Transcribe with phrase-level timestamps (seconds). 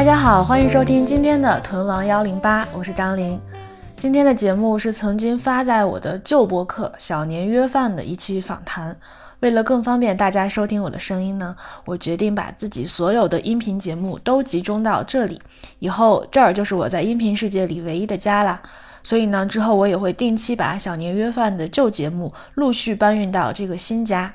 [0.00, 3.38] 大家好，欢迎收听今天的屯王幺零八，我是张琳。
[3.98, 8.96] 今天的节目是曾经发在我的旧博客《小年约饭》的一期访谈。
[9.40, 15.38] 为了更方便大家收听我的声音呢，我决定把自己所有的音频节目都集中到这里，
[15.80, 18.62] 以后这儿就是我在音频世界里唯一的家啦。
[19.02, 24.32] 所以呢，之后我也会定期把小年约饭的旧节目陆续搬运到这个新家。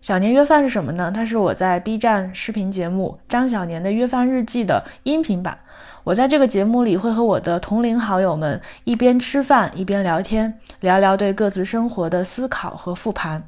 [0.00, 1.10] 小年约饭是什么呢？
[1.12, 5.58] 它是我在 B 站视频节目《张小年的约饭日记》的音频版。
[6.04, 13.42] 我在这个节目里会和我的同龄好友们一边吃饭一边聊天，聊聊对各自生活的思考和复盘。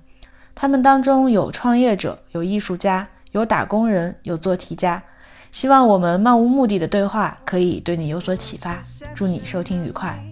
[0.54, 5.02] 他们当中有创业者，有艺术家，有打工人，有做题家。
[5.52, 8.78] 希望我们漫无目的的对话可以对你有所启发。
[9.14, 10.22] 祝你收听愉快。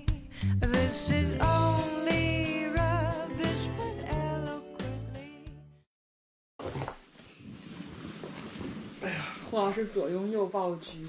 [9.58, 11.04] 胡老师左拥右抱局，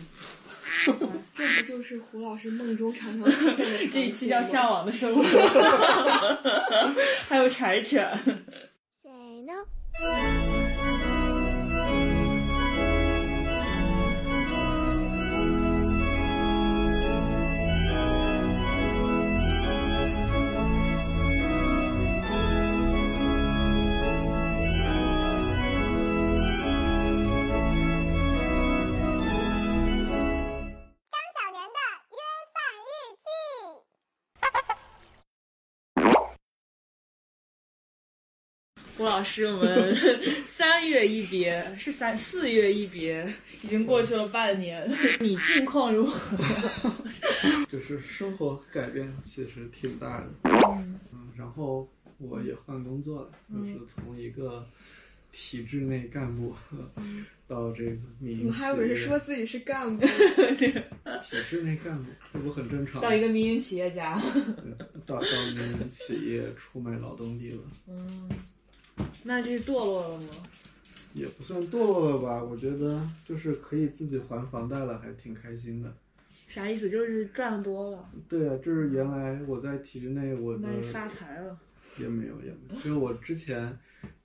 [0.84, 1.08] 这不
[1.68, 3.88] 就是胡老师梦中常常出现的？
[3.94, 5.22] 这一期叫《向往的生活》
[7.30, 8.12] 还有柴犬。
[9.04, 10.49] Say no。
[39.00, 39.96] 胡老师，我们
[40.44, 43.26] 三月一别，是三四月一别，
[43.64, 44.86] 已经过去了半年。
[45.22, 46.38] 你近况如何？
[47.72, 54.68] 就是生活改变其实挺大的，嗯嗯，然后我也换工作了，就是从一个
[55.32, 56.54] 体制内干部
[57.48, 60.06] 到这个民营怎么还有人说自己是干部？
[61.24, 63.08] 体制内干部，这不很正常吗？
[63.08, 64.22] 到一个民营企业家。
[65.06, 65.22] 到到
[65.56, 68.30] 民营企业出卖劳动力了，嗯，
[69.24, 70.28] 那这是堕落了吗？
[71.14, 72.44] 也不算堕落了吧？
[72.44, 75.92] 我觉得就是可以自己还房贷了，还挺开心的。
[76.48, 76.90] 啥意思？
[76.90, 81.58] 就是赚多了，对啊，就是原来我在体制内，我的那你发财了。
[81.98, 83.78] 也没有也没有，就是我之前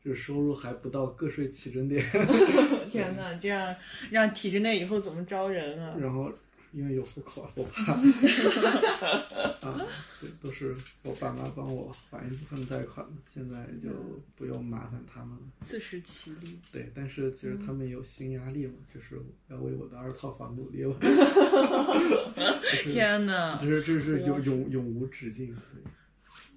[0.05, 2.05] 就是收入还不到个税起征点，
[2.91, 3.75] 天哪，这样
[4.11, 5.97] 让体制内以后怎么招人啊？
[5.99, 6.31] 然后
[6.75, 7.93] 因为有户口，我怕
[9.63, 9.81] 啊，
[10.21, 10.75] 对，都是
[11.05, 13.91] 我爸妈帮我还一部分贷款的，现在就
[14.35, 15.43] 不用麻烦他们了。
[15.61, 16.59] 自食其力。
[16.73, 20.93] 对，但是其实他们有新压力嘛，就是要为我的二套房努力了。
[21.01, 21.09] 就
[22.83, 23.57] 是天哪！
[23.61, 25.55] 这是这是永永永无止境。
[25.55, 25.83] 对，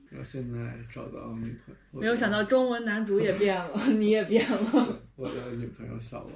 [0.09, 4.99] 然后现在找到女朋友，没有想到中文男足也变了，你也变了。
[5.15, 6.31] 我的女朋友小王。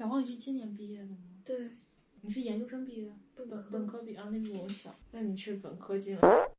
[0.00, 1.18] 小黄，你是今年毕业的吗？
[1.44, 1.68] 对，
[2.22, 4.98] 你是研究生毕业的，本本科本科毕啊，那比我小。
[5.12, 6.50] 那你是本科进来，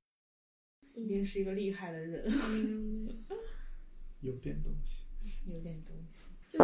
[0.93, 3.09] 一定是一个厉害的人，嗯，
[4.21, 5.07] 有点东西。
[5.51, 6.55] 有点东西。
[6.55, 6.63] 就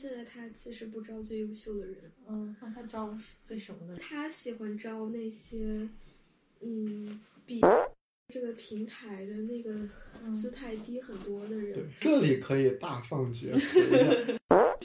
[0.00, 3.98] 现在他其实不招最优秀的人，嗯，那他招最什么的人？
[4.00, 5.86] 他喜欢招那些，
[6.62, 7.60] 嗯，比
[8.32, 9.86] 这个平台的那个
[10.40, 14.35] 姿态低很多的对人。，这里可以大放厥词。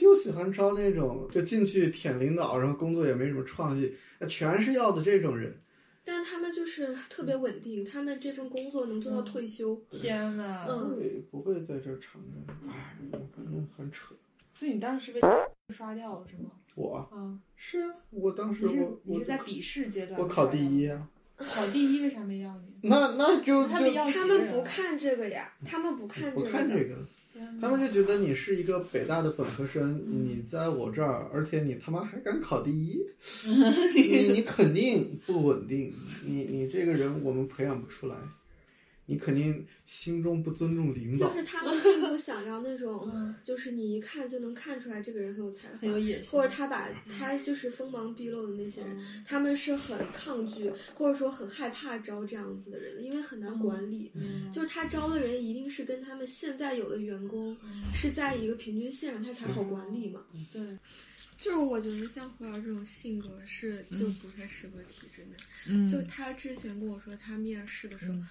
[0.02, 3.94] 就喜欢招那种就进去舔领导，然后工作也没什么创意，
[4.28, 5.56] 全是要的这种人。
[6.04, 9.80] 但他们就是特别稳定，他们这份工作能做到退休。
[9.90, 10.66] 天哪！
[10.68, 12.96] 嗯不会不会在这儿长着，哎，
[13.36, 14.14] 反正很扯。
[14.52, 15.20] 所以你当时被
[15.68, 16.50] 刷掉了是吗？
[16.74, 20.20] 我啊，是啊，我当时你是我我你是在笔试阶段？
[20.20, 20.88] 我考第一。
[20.88, 22.88] 啊，考第一为啥没要你？
[22.88, 27.06] 那那就他们要他们不看这个呀，他们不看这个
[27.60, 33.00] 他们就觉得你是一个北大的本科生，你在我这儿，而且你他妈还敢考第一，
[33.96, 35.92] 你你肯定不稳定，
[36.26, 38.16] 你你这个人我们培养不出来，
[39.06, 41.34] 你肯定心中不尊重领导就。
[41.34, 54.10] 是他们并不想要那种嗯，就是你一看就能看出来这个人很有才华很，有野心，或者他把他就是锋芒毕露的那些人，嗯他们是很抗拒或者说很害怕招这样子的人，因为很难管理。
[54.14, 57.56] 嗯就是他招的人一定是跟他们现在有的员工
[57.94, 60.24] 是在一个平均线上，他才好管理嘛。
[60.52, 60.78] 对，
[61.36, 65.36] 就是我觉得像胡瑶这种性格是就不太适合体制内。
[65.66, 68.28] 嗯就他之前跟我说，他面试的时候，嗯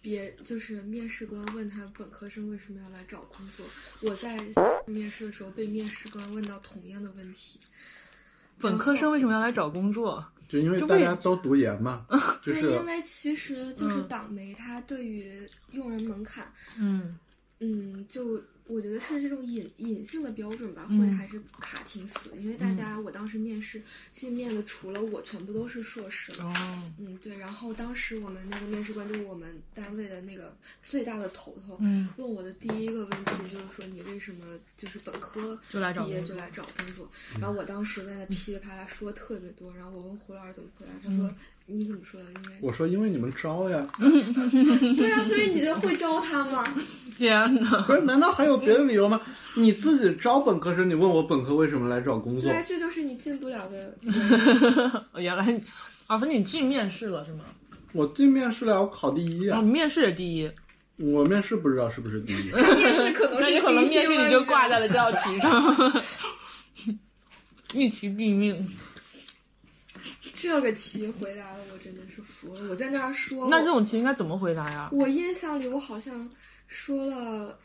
[0.00, 3.66] 别就是面试官问他本科生为什么要来找工作，
[4.02, 4.38] 我在
[4.86, 7.58] 面试的时候被面试官问到同样的问题。
[8.58, 10.24] 本科生为什么要来找工作？
[10.48, 12.04] 就因为大家都读研嘛，
[12.44, 17.16] 就对，是因为其实就是嗯党媒它对于用人门槛，嗯
[17.60, 21.00] 嗯，就我觉得是这种隐隐性的标准吧，嗯。
[21.00, 23.82] 会还是卡挺死的，因为大家我当时面试
[24.12, 26.32] 进面的除了我，全部都是硕士。
[26.40, 32.08] 哦，嗯，对，然后当时我们那个面试官就是我们单位的那个最大的头头，嗯。
[32.16, 37.10] 问我的第一个问题就是说你为什么就是本科就来找毕业就来找工作？
[37.40, 41.34] 然后我当时在那噼里啪啦说特别多，然后我问胡老师怎么回答，他说、
[41.72, 42.26] 你怎么说的？
[42.44, 46.64] 因为我说因为你们招呀， 对啊，所以你就会招他吗？
[47.16, 47.82] 天哪！
[47.82, 48.00] 不是？
[48.02, 49.20] 难道还有别的理由吗？
[49.54, 52.58] 你自己招本科生，你问我本科为什么来找工作对？
[52.58, 53.94] 啊，这就是你进不了的
[55.20, 55.60] 原来，
[56.06, 57.44] 啊，不是你进面试了是吗？
[57.92, 59.70] 我进面试了，我考第一哦，啊你！
[59.70, 60.50] 面试也第一，
[60.96, 64.86] 我面试不知道是不是第一， 面试可能是那你可能面试你就挂在了。
[64.86, 66.02] 了这道题上，
[67.74, 68.66] 一题毙命。
[70.40, 74.88] 这个题回答的我真的是服了，我在那儿说，那这种题应该怎么回答呀？
[74.92, 76.30] 我印象里我好像
[76.66, 77.58] 说了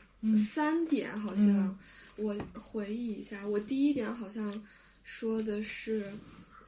[0.54, 1.78] 三点，好像、嗯
[2.18, 4.64] 我回忆一下，我第一点好像
[5.04, 6.12] 说的是。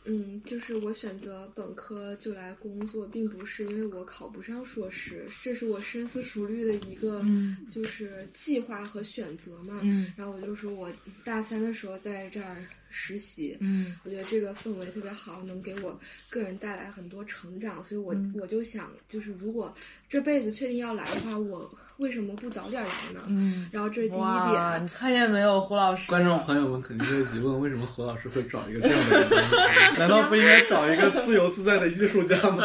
[0.10, 9.82] 嗯，就是我选择本科就来工作，并不是因为我考不上硕士，这是我深思熟虑的一个嗯就是计划和选择嘛。
[9.84, 10.90] 嗯然后我就说我
[11.26, 12.56] 大三的时候在这儿
[12.90, 16.00] 实习，嗯我觉得这个氛围特别好，能给我
[16.30, 19.74] 个人带来很多成长，所以我、嗯我就想，就是如果
[20.10, 23.22] 这辈子确定要来的话，我为什么不早点来呢？
[23.28, 23.68] 嗯。
[23.72, 26.10] 然后这是第一，点你，看见没有，胡老师？
[26.10, 29.50] 观众朋友们肯定会疑问：为什么胡老师会找一个这样的人？
[29.98, 32.64] 难道不应该找一个自由自在的艺术家吗？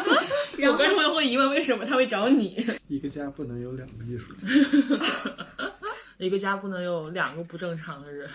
[0.58, 2.66] 有观众会疑问为什么他会找你？
[2.88, 4.46] 一个家不能有两个艺术家。
[6.20, 8.28] 一个家不能有两个不正常的人。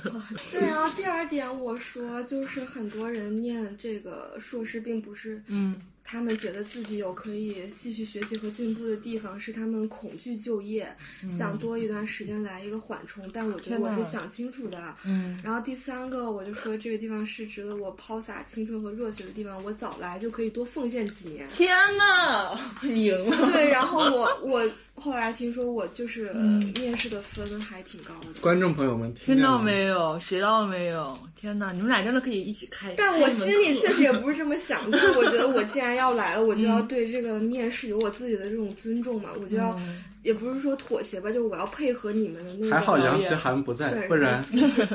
[0.52, 10.92] 对，然后第二点我说，就是很多人念这个硕士，并不是嗯他们觉得自己有可以继续学习和进步的地方，是他们恐惧就业，
[11.28, 13.24] 想多一段时间来一个缓冲。
[13.32, 14.96] 但我觉得我是想清楚的。
[15.04, 21.48] 嗯然后第三个，我就说这个地方是值得我抛洒青春和热血的地方，我早来就可以多奉献几年。
[21.50, 23.52] 天呐，赢了！
[23.52, 24.68] 对，然后我我
[25.00, 29.58] 后来听说我就是、呃嗯面试的分还挺高的，观众朋友们，听到？
[29.58, 30.18] 没有？
[30.20, 31.18] 学到没有？
[31.34, 32.94] 天呐，你们俩真的可以一起开。
[32.96, 34.98] 但我心里确实也不是这么想的。
[35.16, 42.74] 我觉得我既然要来了，我就要对这个面试有我自己的这种尊重嘛，我就要、嗯也不是说妥协吧，就是我要配合你们的那个。
[42.74, 44.44] 还好杨奇涵不在，不然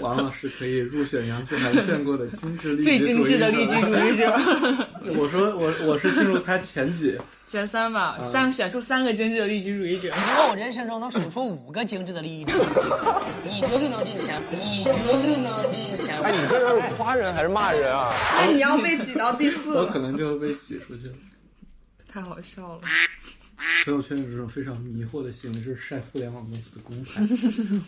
[0.01, 4.31] 王老师可以入选杨奇涵见过的精致利最精致的利己主义者，
[5.17, 7.17] 我说我我是进入他前几，
[7.47, 10.09] 前三吧，嗯三选出三个精致的利己主义者。
[10.09, 12.53] 如果我人生中能数出五个精致的利益者，
[13.43, 16.21] 你绝对能进前，你绝对能进前。
[16.21, 18.13] 哎，你这是夸人还是骂人啊？
[18.37, 19.85] 那你要被挤到第四我。
[19.87, 21.13] 可能就被挤出去了。
[22.07, 22.81] 太好笑了。
[23.85, 27.21] 朋友圈有这种非常迷惑的行为，是晒互联网公司的公牌。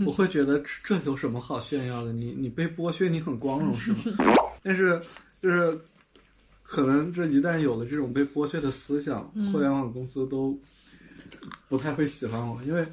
[0.05, 2.13] 我会觉得这这有什么好炫耀的？
[2.13, 3.97] 你你被剥削，你很光荣是吗？
[4.63, 5.01] 但是
[5.41, 5.79] 就是
[6.63, 10.59] 可能这一旦有了这种被剥削的思想，互联网公司都
[11.67, 12.85] 不太会喜欢我，因为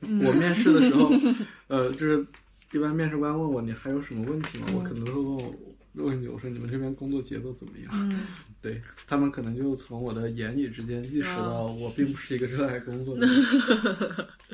[0.00, 1.12] 我面试的时候，
[1.68, 2.26] 呃，就是
[2.72, 4.66] 一般面试官问我你还有什么问题吗？
[4.74, 5.54] 我可能会问我
[5.94, 7.88] 问你，我说你们这边工作节奏怎么样？
[7.92, 8.20] 嗯，
[8.64, 13.44] 对他们可能就从我的言语之间意识到我并不是一个热爱工作的人。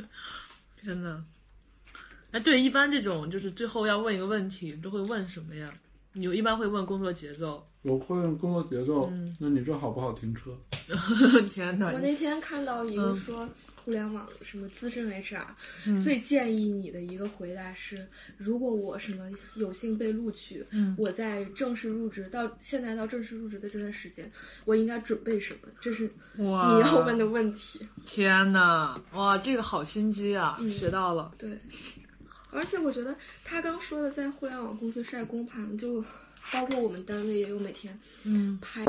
[0.85, 1.23] 真的。
[2.33, 5.73] 哎，对，一般这种就是最后要问一个问题，都会问什么呀？
[6.13, 7.67] 你一般会问工作节奏。
[7.83, 10.55] 我会问工作节奏，嗯那你这好不好停车？
[11.55, 11.91] 天哪！
[11.93, 13.49] 我那天看到一个嗯说，
[13.83, 15.47] 互联网什么资深 HR、
[15.87, 24.31] 嗯最建议你的一个回答是：如果我什么有幸被录取，嗯我在正式入职到现在到正式入职的这段时间，
[24.67, 25.69] 我应该准备什么？
[25.81, 27.81] 这是哇你要问的问题。
[28.05, 29.01] 天哪！
[29.15, 30.59] 哇，这个好心机啊！
[30.61, 31.33] 嗯学到了。
[31.39, 31.59] 对，
[32.53, 36.05] 而且我觉得他刚说的在互联网公司晒公盘，就
[36.53, 38.85] 包括我们单位也有每天嗯，拍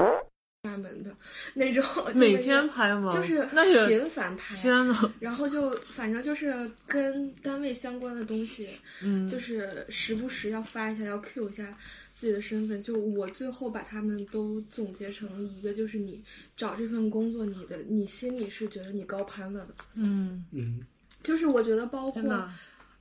[0.63, 1.15] 大门的
[1.55, 3.11] 那种，每天拍吗？
[3.11, 3.41] 就是
[3.87, 4.55] 频繁拍。
[4.57, 5.11] 天呐！
[5.19, 8.69] 然后就反正就是跟单位相关的东西，
[9.01, 11.75] 嗯，就是时不时要发一下，要 Q 一下
[12.13, 12.79] 自己的身份。
[12.79, 16.23] 就我最后把他们都总结成一个，就是你
[16.55, 19.73] 找这份工作，你的你心里是觉得你高攀了的。
[19.95, 20.85] 嗯，嗯，
[21.23, 22.21] 就是我觉得包括！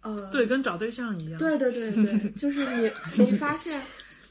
[0.03, 1.39] 呃，对，跟找对象一样。
[1.39, 2.91] 对对对对， 就是你
[3.25, 3.83] 你发现。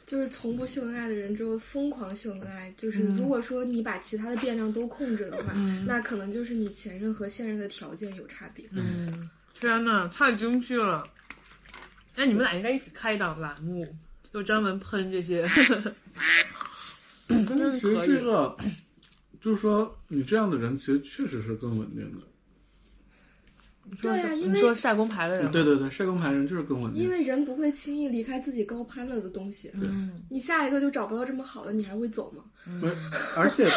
[0.06, 8.66] 就是从不秀恩爱的人之后疯狂秀恩爱，就是如果说你把其他的变量都控制的话，嗯那可能就是你前任和现任的条件有差别。
[8.72, 11.08] 嗯，天呐，太精辟了！
[12.16, 13.88] 哎，你们俩应该一起开一档栏目，
[14.34, 15.48] 就专门喷这些。
[17.28, 18.58] 但真是其实这个，
[19.40, 22.26] 就是说你这样的人其实确实是更稳定的。
[24.02, 27.04] 对啊因为你说晒工牌的人，对对对，晒工牌的人就是更稳定。
[27.04, 29.72] 因为人不会轻易离开自己高攀了的东西。
[29.74, 32.44] 嗯你下一个就找不到这么好的，你还会走吗？
[32.80, 32.96] 不是，
[33.36, 33.70] 而且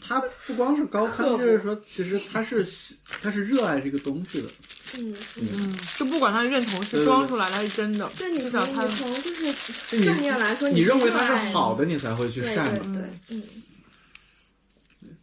[0.00, 4.48] 他他不光是高攀，就是说，其实他是喜他是热爱这个东西的。
[4.96, 12.92] 嗯，嗯，就不管他认同是装出来的还是真的，对你从你从就是正面来说，你认为它是好的，你才会去晒嘛。
[12.92, 13.42] 对对，嗯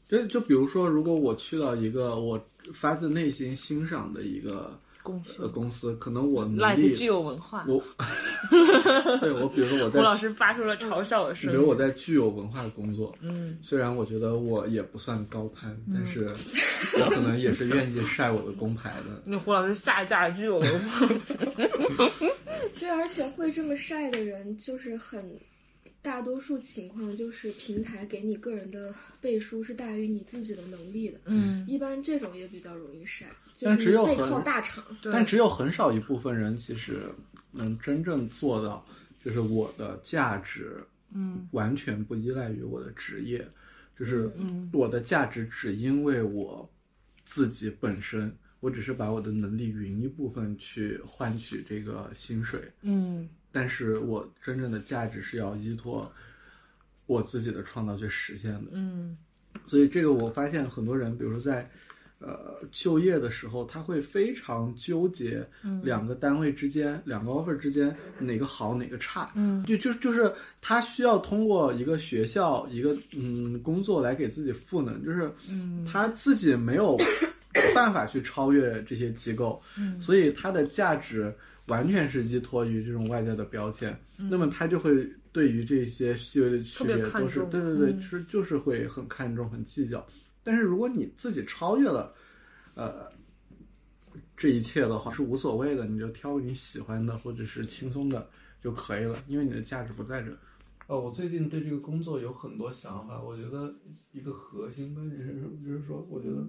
[0.10, 2.38] 就就比如说，如果我去到一个我
[2.74, 7.66] 发自内心欣赏的一个公司呃公司，可能我能 like 力具有文化。
[7.68, 7.84] 我，
[9.20, 11.58] 对我比如说我在胡在老师发出了嘲笑的声音。
[11.58, 16.30] 比如我在具有文化的工作，嗯，虽然我觉得我也不算高攀，但是
[17.00, 19.22] 我可能也是愿意晒我的工牌的。
[19.26, 21.08] 那胡老师下架具有文化。
[22.80, 25.24] 对，而且会这么晒的人，就是很
[26.02, 31.20] 大多数情况就是平台给你个人的背书是大于你自己的能力的。
[31.26, 34.84] 嗯，一般这种也比较容易晒，就但是背只有很靠大厂。
[35.04, 37.04] 但只有很少一部分人其实
[37.52, 38.84] 能真正做到，
[39.24, 43.48] 就是我的价值，嗯，完全不依赖于我的职业，
[43.98, 46.68] 就是嗯我的价值只因为我
[47.24, 56.12] 自己本身，我只是把我的能力匀一部分去换取这个薪水，嗯但是我真正的价值是要依托
[57.06, 58.72] 我自己的创造去实现的。
[58.74, 59.18] 嗯。
[59.68, 61.70] 所以这个我发现很多人，比如说在
[62.20, 65.46] 呃就业的时候，他会非常纠结
[65.84, 69.30] 两个单位之间、两个 offer 之间哪个好哪个差。
[69.36, 69.62] 嗯。
[69.66, 75.84] 就就就是他需要通过一个学校一个嗯工作来给自己赋能，就是嗯。
[75.84, 76.98] 他自己没有
[77.76, 80.00] 办法去超越这些机构，嗯。
[80.00, 81.36] 所以他的价值
[81.72, 90.06] 完全是依托于这种外在的标签，那么他就会对于这些细微的区别都是重对对对，嗯是就是会很看重、很计较。
[90.44, 92.14] 但是如果你自己超越了，
[92.76, 93.10] 呃，
[94.36, 100.38] 这一切的话是无所谓的，你就挑你喜欢的或者是轻松的就可以了，因为你的价值不在这。
[100.88, 103.22] 呃，我最近对这个工作有很多想法。
[103.22, 103.74] 我觉得
[104.12, 105.58] 一个核心观点是什么？
[105.66, 106.46] 就是说，我觉得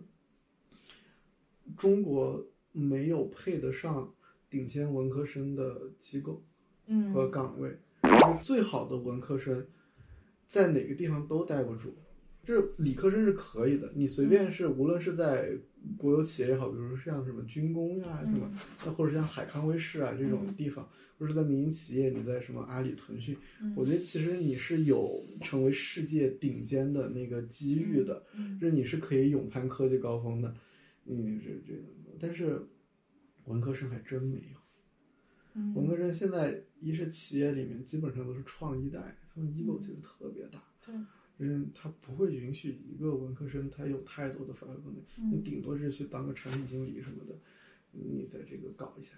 [1.76, 4.12] 中国没有配得上
[4.52, 6.44] 顶尖文科生的机构
[6.86, 7.12] 嗯。
[7.12, 9.66] 和岗位，就是最好的文科生
[10.46, 11.96] 在哪个地方都待不住。
[12.44, 15.50] 就是理科生是可以的，你随便是，无论是在
[15.96, 18.50] 国有企业也好，比如说像什么军工呀、什么，
[18.84, 20.84] 那或者像海康威视啊这种地方，
[21.16, 23.36] 或者是在民营企业，你在什么阿里、腾讯，
[23.76, 28.24] 我觉得其实你是有成为世界顶尖的那个机遇的，
[28.60, 30.52] 就是你是可以勇攀科技高峰的，
[31.06, 31.80] 嗯，这这，
[32.20, 32.60] 但是
[33.46, 34.58] 文科生还真没有。
[35.74, 40.94] 文科生现在一是企业里面基本上都是创一代，他们 ego 其实特别大，对，
[41.38, 47.36] 嗯，他不会允许一个文科生他有太多的发挥空间，你顶多是去当个产品经理什么的，
[47.90, 49.10] 你在这个搞一下，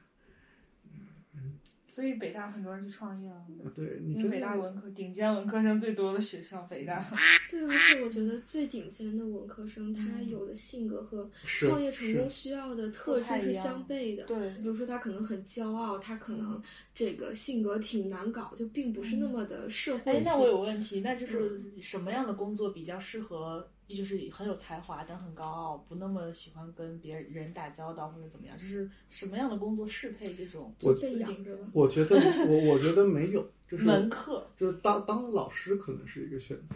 [1.94, 6.98] 所以北大很多人去创业了，对你因为北大文科顶尖文科生最多的学校，北大。
[7.48, 14.24] 对，而且我觉得最顶尖的文科生，他有的性格和创业成功需要的特质是相悖的。
[14.24, 16.60] 对比如说他可能很骄傲，他可能
[16.92, 20.32] 这个性格挺难搞，就并不是那么的社会哎，性。
[20.32, 28.56] 那我有问题，那就是什么样的工作比较适合，就是很有才华但很高傲，不那么喜欢跟别人打交道或者怎么样？
[28.56, 31.58] 就是什么样的工作适配这种我被养着。
[31.72, 34.46] 我觉得我我觉得没有，就是门课？
[34.56, 36.74] 就是当当老师可能是一个选择，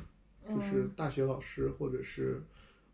[0.48, 2.42] 就是嗯大学老师或者是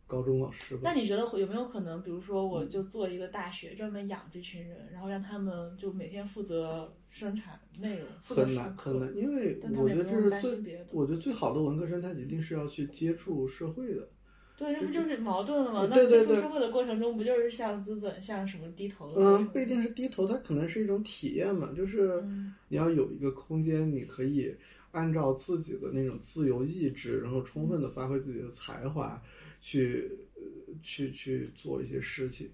[0.07, 0.81] 高中老师吧。
[0.85, 14.09] 那你觉得会有没有可能，比如说我就做一个大学，专门养这群人，然后让他们就每天负责生产内容，很难很难，因为但我觉得这是最我觉得最好的文科生他一定是要去接触社会的。
[14.57, 15.89] 对，这不就是矛盾了吗？
[15.91, 19.45] 那接触社会的过程中，不就是向资本、向什么低头的过程？
[19.45, 24.55] 嗯，不一定是低头，它可能是一种体验嘛，就是嗯你要有一个空间，你可以
[24.93, 29.21] 按照自己的那种自由意志，然后充分的发挥自己的才华，
[29.65, 30.43] 去呃
[30.83, 32.51] 去去做一些事情，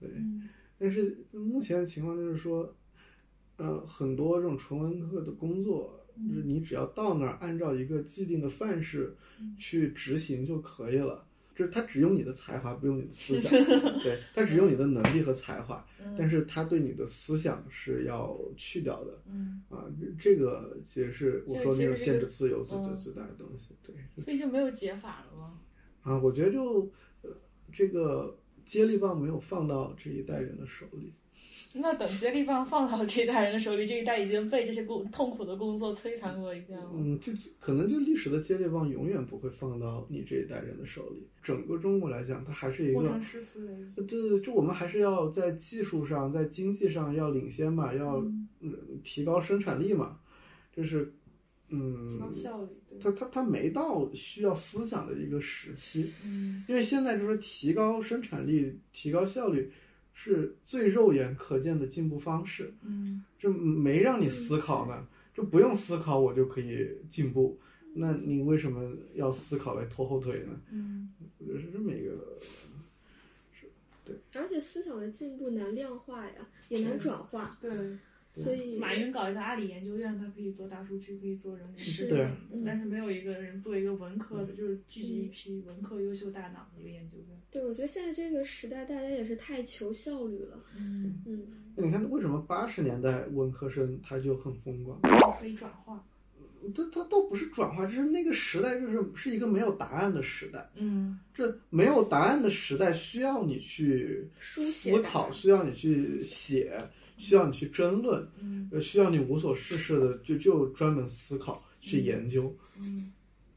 [0.00, 0.08] 对。
[0.16, 2.74] 嗯但是目前的情况就是说，
[3.56, 9.14] 呃，很多这种纯文科的工作，就是你只要到那儿按照一个既定的范式
[9.56, 11.26] 去执行就可以了。
[11.54, 13.52] 就是他只用你的才华，不用你的思想，
[14.02, 15.86] 对他只用你的能力和才华，
[16.18, 19.22] 但是他对你的思想是要去掉的。
[19.30, 23.76] 嗯，啊，这这个其实是我说那种限制自由最最嗯最大的东西。
[23.86, 25.60] 对，所以就没有解法了吗？
[26.04, 26.88] 啊，我觉得就
[27.22, 27.30] 呃，
[27.72, 31.12] 这个接力棒没有放到这一代人的手里。
[31.76, 36.88] 那等接力棒放到这一代人的手里，这一代已经被这些工痛苦的工作摧残过一遍了。
[36.94, 41.26] 嗯，就可能就历史的接力棒永远不会放到你这一代人的手里。
[41.42, 48.18] 整个中国来讲，它还是一个工程师思维，对对对，就我们还是要在技术上、在经济上要领先嘛，要
[48.60, 50.20] 嗯提高生产力嘛，
[50.72, 51.12] 就是
[51.74, 59.70] 嗯高，效率，对它它它没到需要思想的一个时期，嗯因为现在就是提高生产力、提高效率
[60.12, 67.58] 是最肉眼可见的进步方式，嗯这没让你思考呢，就不用思考我就可以进步，
[67.94, 70.60] 那你为什么要思考来拖后腿呢？
[70.70, 72.38] 嗯我觉得是这么一个。
[74.06, 77.70] 对而且思想的进步难量化呀，也难转化，对。
[78.34, 87.40] 所以马云搞一个阿里研究院，他可以做大数据，可以做人工智能，嗯但是没有一个人做一个文科的，就是聚集一批文科优秀大脑的一个研究院。
[87.50, 90.58] 对，我觉得现在这个时代，大家也是太求效率了。
[90.76, 94.98] 嗯，嗯，那你看，为什么八十年代文科生他就很风光？
[95.38, 96.04] 可以转化。
[96.74, 100.66] 他他都不是转化，就是那个时代就是是一个没有答案的时代。
[100.76, 106.82] 嗯这没有答案的时代，需要你去书写思考，需要你去写，
[107.16, 108.26] 需要你去争论，
[108.80, 112.54] 需要你无所事事的就就专门思考去研究。
[112.78, 113.12] 嗯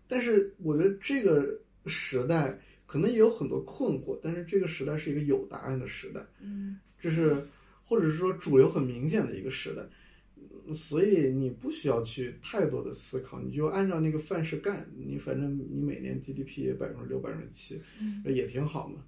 [0.08, 6.26] 但是我觉得这个时代可能也有很多困惑，但是这个时代是一个有答案的时代。
[6.42, 7.46] 嗯就是
[7.84, 9.82] 或者是说主流很明显的一个时代，
[10.66, 18.24] 嗯所以你不需要去太多的思考，你就按照那个范式干，你反正你每年 GDP 也百分之六、百分之七，嗯。
[18.26, 19.04] 也挺好嘛。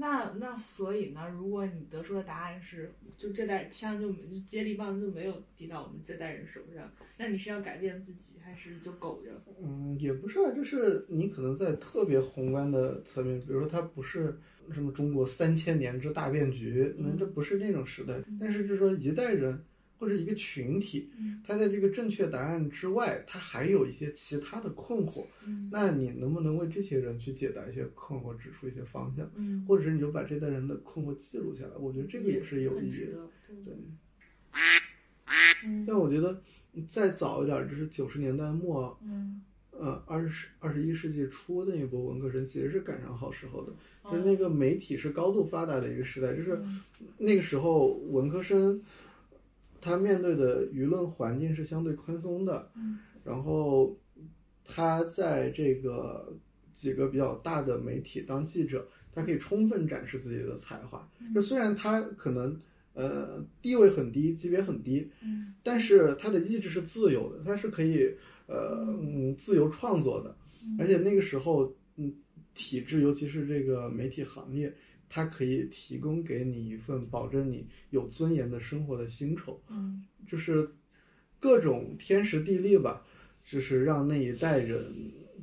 [0.00, 9.30] 那那所以呢，如果你得出的答案是，就这代枪就就接力棒就没有递到我们这代人手上，那你是要改变自己，还是就苟着？
[9.62, 14.38] 嗯，也不是啊，就是你可能在特别宏观的层面，比如说它不是
[14.72, 19.62] 什么中国三千年之大变局，那这不是那种时代，但是就是说一代人
[20.00, 21.40] 或者一个群体，嗯。
[21.46, 25.68] 他在这个正确答案之外，他还有一些其他的困惑，嗯。
[25.70, 31.76] 那你能不能为这些人去解答一些困惑，指出一些方向，嗯，或者是你就把这代人的困惑记录下来？
[31.78, 33.28] 我觉得这个也是有意义的。
[33.64, 33.74] 对。
[35.86, 36.42] 但我觉得
[36.88, 39.42] 再早一点，就是九十年代末，嗯。
[39.72, 43.72] 呃，二十二十一世纪初那一波文科生其实是赶上好时候的，
[44.02, 44.12] 哦。
[44.12, 46.80] 就是那个媒体是高度发达的一个时代，就是嗯。
[47.16, 48.82] 那个时候文科生
[49.80, 52.98] 他面对的舆论环境是相对宽松的，嗯。
[53.24, 53.98] 然后
[54.64, 56.36] 他在这个
[56.72, 61.08] 几个比较大的媒体当记者，他可以充分展示自己的才华。
[61.20, 61.32] 嗯。
[61.34, 62.60] 就虽然他可能
[62.94, 65.54] 呃地位很低，级别很低，嗯。
[65.62, 68.14] 但是他的意志是自由的，他是可以
[68.46, 69.34] 呃嗯。
[69.36, 70.36] 自由创作的，
[70.78, 72.14] 而且那个时候嗯
[72.52, 74.74] 体制，尤其是这个媒体行业，
[75.10, 80.70] 它可以提供给你一份保证你有尊严的生活的薪酬，嗯就是
[81.40, 83.04] 各种天时地利吧，
[83.44, 84.94] 就是让那一代人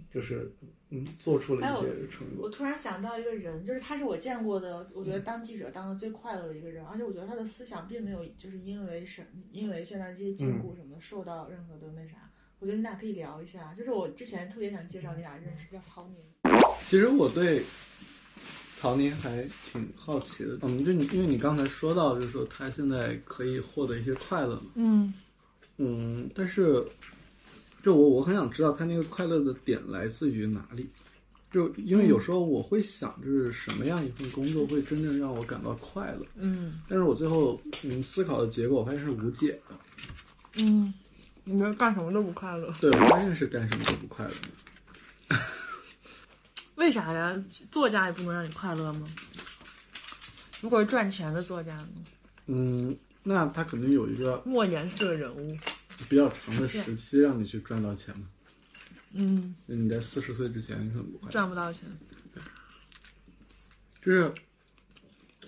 [0.09, 0.49] 就是
[0.89, 2.45] 嗯做出了一些成果。
[2.45, 12.31] 我突然想到一个人，就是他是我见过的，我觉得当记者当的最快乐的一个人，而且我觉得他的思想并没有就是因为什因为现在这些禁锢什么的受到任何的那啥。
[12.59, 16.17] 我觉得你俩可以聊一下，就是我之前特别想介绍你俩认识，叫曹宁。
[16.85, 17.61] 其实我对
[18.79, 25.11] 曹宁还挺好奇的，嗯，就你因为你刚才说到，就是说他现在可以获得一些快乐嘛，嗯。
[25.77, 26.85] 嗯，但是
[27.83, 30.87] 就我我很想知道他那个快乐的点来自于哪里，
[31.51, 36.79] 就因为有时候我会想，就是什么样一份工作会真正让我感到快乐，嗯。
[36.87, 39.75] 但是我最后嗯思考的结果，我发现是无解的，
[40.57, 40.93] 嗯，
[41.43, 42.71] 你觉得干什么都不快乐？
[42.79, 45.37] 对我发现是干什么都不快乐。
[46.77, 47.35] 为啥呀？
[47.71, 49.07] 作家也不能让你快乐吗？
[50.61, 51.89] 如果是赚钱的作家呢？
[52.45, 55.57] 嗯，那他肯定有一个莫言式的人物。
[56.07, 58.27] 比较长的时期让你去赚到钱嘛。
[59.13, 61.31] 嗯，你在四十岁之前，你可能不快乐。
[61.31, 61.89] 赚不到钱。
[64.03, 64.31] 就是，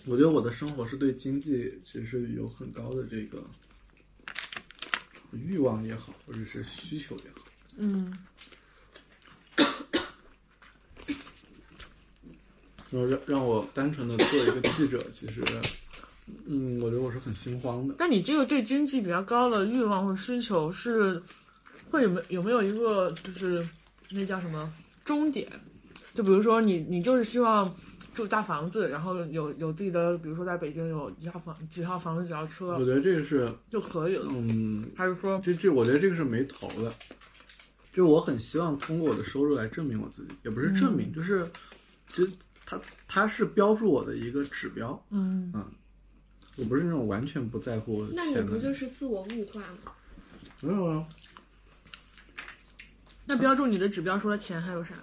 [0.07, 3.43] 我觉得我的生活是对经济其实是有很高的这个
[5.31, 7.45] 欲望也好，或者是需求也好。
[7.77, 8.11] 嗯
[12.91, 15.41] 然后让让我单纯的做一个记者，其实，
[16.45, 17.95] 嗯，我觉得我是很心慌的。
[17.97, 21.21] 但你这个对经济比较高的欲望或需求是，
[21.89, 23.67] 会有没有没有一个就是
[24.12, 24.71] 那叫什么
[25.06, 25.47] 终点？
[26.13, 27.73] 就比如说你你就是希望
[28.13, 36.91] 住大房子，然后有有自己的，比如说在北京有一套房几套房子几套车我觉得这个是，就可以了，嗯，还是说这这，我觉得这个是没头的。
[37.91, 41.49] 就我很希望通过我的收入来证明我自己，也不是证明，就是
[42.08, 42.32] 其实
[42.69, 45.03] 它它是标注我的一个指标。
[45.10, 45.65] 嗯嗯，
[46.55, 48.05] 我不是那种完全不在乎。
[48.13, 49.91] 那你不就是自我物化吗？
[50.62, 51.08] 没有啊？
[53.25, 54.93] 那标注你的指标除了钱还有啥？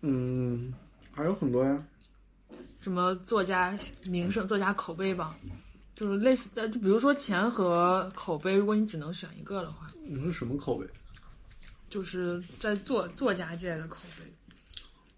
[0.00, 0.74] 嗯，
[1.12, 1.80] 还有很多呀。
[2.80, 5.32] 什么作家名声、作家口碑榜，
[5.94, 10.86] 就是类似的，就比如说钱和口碑，如果你只能选一个的话，你是什么口碑？
[11.88, 14.31] 就是在作作家界的口碑。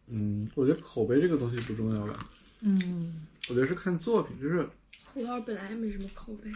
[0.09, 2.31] 嗯，我觉得口碑这个东西不重要吧。
[2.61, 4.67] 嗯，我觉得是看作品，就是
[5.13, 6.51] 胡老师本来也没什么口碑，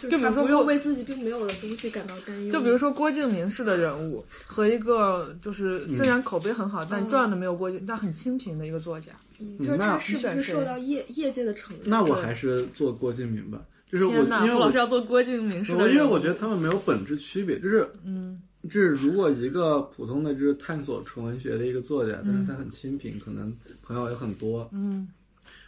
[0.00, 2.50] 就就是比他不用如说郭为自己并没有的东西感到担忧。
[2.50, 9.12] 就比如说郭敬明式的人物和一个就是虽然口碑很好，但赚的没有郭敬，但很清贫的一个作家。
[9.40, 11.88] 嗯，就是他是不是受到业业界的承认？
[11.88, 13.60] 那我还是做郭敬明吧。
[13.90, 25.08] 就是我，因为我是要做郭敬明式的人物，因为我觉得他们没有本质区别，就是嗯就是如果一个普通的就是探索纯文学的一个作家，但是他很清贫，可能朋友也很多，嗯，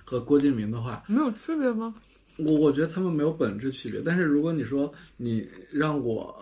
[0.05, 1.95] 和郭敬明的话，没有区别吗？
[2.37, 4.01] 我我觉得他们没有本质区别。
[4.05, 6.37] 但是如果你说你让我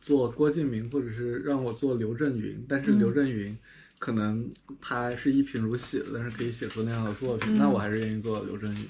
[0.00, 3.56] 做郭敬明，或者是让我做刘震云，但是刘震云
[3.98, 4.48] 可能
[4.80, 8.88] 他是一贫如洗的，但是可以写出那样的作品，那我还是愿意做刘震云。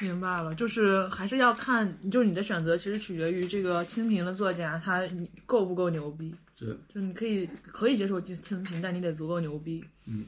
[0.00, 6.34] 明白了，就是还是要看，就是你的选择其实取决于这个清贫的作家他你够不够牛逼。
[6.56, 9.84] 对，就你可以可以接受清清贫，但你得足够牛逼。
[10.06, 10.24] 嗯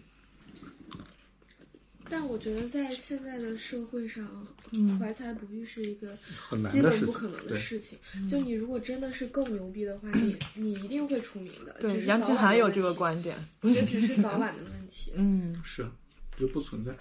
[2.12, 4.26] 但我觉得在现在的社会上，
[4.72, 7.96] 嗯怀才不遇是一个很基本不可能的对事情。
[8.28, 11.72] 就你如果真的是够牛逼的话，你 你一定会出名的。
[11.80, 13.37] 只对，杨奇涵有这个观点。
[13.62, 15.12] 这只是早晚的问题。
[15.14, 15.88] 嗯，是，
[16.37, 16.92] 就不存在。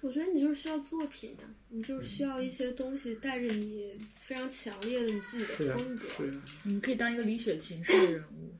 [0.00, 6.04] 我觉得你就是需要作品呀、你就是需要一些东西带着你非常强烈的你自己的、风格。
[6.16, 8.54] 对呀、你可以当一个李雪琴式的人物，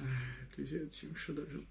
[0.00, 1.62] 唉，李雪琴式的人物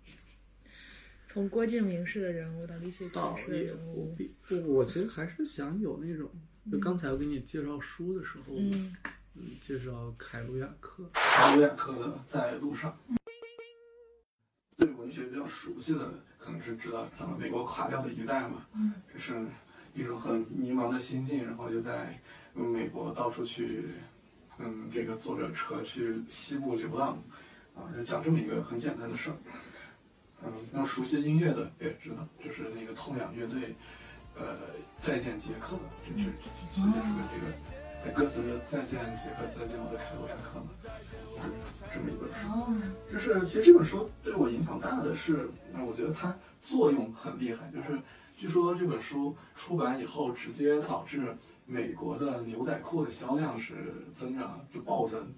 [1.28, 4.16] 从郭敬明式的人物到李雪琴式的人物。
[4.50, 6.32] 我我其实还是想有那种，
[6.72, 8.96] 就刚才我给你介绍书的时候，嗯
[9.36, 11.10] 嗯，介绍凯鲁亚克。
[11.14, 12.98] 凯鲁亚克的《在路上》。
[14.78, 18.94] 对文学比较熟悉的，可能是知道什么美国垮掉的一代嘛，嗯。
[19.14, 19.46] 这是
[19.94, 22.20] 一种很迷茫的心境，然后就在
[22.54, 23.86] 美国到处去，
[24.58, 27.18] 嗯，这个坐着车去西部流浪，
[27.76, 29.36] 啊，就讲这么一个很简单的事儿。
[30.44, 33.74] 嗯，那熟悉音乐的也知道，就是那个痛仰乐队，
[34.36, 34.58] 呃，
[35.00, 36.32] 再见杰克，这这这
[36.76, 37.46] 这就是这个，
[38.04, 40.68] 在歌词是再见杰克，再见我的凯罗亚克嘛，
[41.44, 42.48] 是这么一本书。
[42.50, 42.74] 哦，
[43.12, 47.72] 就是其实这本书对我影响大的是，那我觉得它作用很厉害。
[47.72, 48.00] 就是
[48.38, 53.76] 据说这本书出版以后，直接导致美国的牛仔裤的销量是
[54.14, 55.32] 增长，就暴增。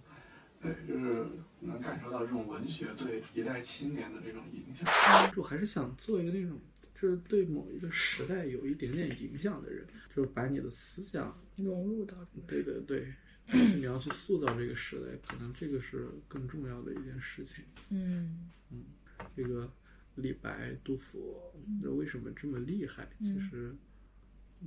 [0.61, 1.27] 对，就是
[1.59, 4.87] 能感受到这种文学对一代青年的这种影响。
[5.35, 6.57] 我还是想做一个那种，
[6.99, 12.15] 就是对某一个时代有一点点影响的人，就是把你的思想融入到
[12.47, 13.13] 对对对，
[13.51, 17.63] 你要去塑造这个时代，可能这个是更重要的一件事情。
[17.89, 18.86] 嗯嗯
[19.36, 19.71] 这个
[20.15, 21.39] 李白、杜甫，
[21.81, 23.08] 那为什么这么厉害？
[23.19, 23.75] 其实